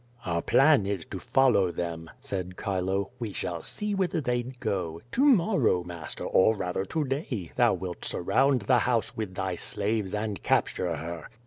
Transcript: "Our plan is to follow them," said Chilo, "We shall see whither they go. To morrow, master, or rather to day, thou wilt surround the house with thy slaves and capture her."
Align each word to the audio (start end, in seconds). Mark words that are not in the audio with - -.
"Our 0.25 0.41
plan 0.41 0.87
is 0.87 1.05
to 1.11 1.19
follow 1.19 1.69
them," 1.71 2.09
said 2.19 2.55
Chilo, 2.57 3.11
"We 3.19 3.31
shall 3.33 3.61
see 3.61 3.93
whither 3.93 4.19
they 4.19 4.41
go. 4.59 4.99
To 5.11 5.23
morrow, 5.23 5.83
master, 5.83 6.23
or 6.23 6.55
rather 6.57 6.85
to 6.85 7.03
day, 7.05 7.51
thou 7.55 7.75
wilt 7.75 8.03
surround 8.03 8.63
the 8.63 8.79
house 8.79 9.15
with 9.15 9.35
thy 9.35 9.57
slaves 9.57 10.15
and 10.15 10.41
capture 10.41 10.95
her." 10.95 11.27